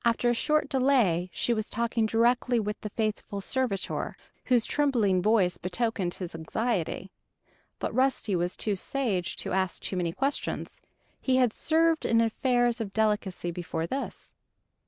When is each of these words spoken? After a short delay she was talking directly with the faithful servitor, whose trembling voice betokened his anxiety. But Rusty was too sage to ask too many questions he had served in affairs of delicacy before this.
After 0.03 0.31
a 0.31 0.33
short 0.33 0.67
delay 0.67 1.29
she 1.31 1.53
was 1.53 1.69
talking 1.69 2.07
directly 2.07 2.59
with 2.59 2.81
the 2.81 2.89
faithful 2.89 3.39
servitor, 3.39 4.17
whose 4.45 4.65
trembling 4.65 5.21
voice 5.21 5.57
betokened 5.59 6.15
his 6.15 6.33
anxiety. 6.33 7.11
But 7.77 7.93
Rusty 7.93 8.35
was 8.35 8.57
too 8.57 8.75
sage 8.75 9.35
to 9.35 9.53
ask 9.53 9.79
too 9.79 9.95
many 9.97 10.11
questions 10.11 10.81
he 11.21 11.35
had 11.35 11.53
served 11.53 12.03
in 12.03 12.19
affairs 12.19 12.81
of 12.81 12.93
delicacy 12.93 13.51
before 13.51 13.85
this. 13.85 14.33